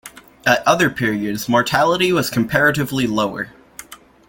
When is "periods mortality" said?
0.89-2.11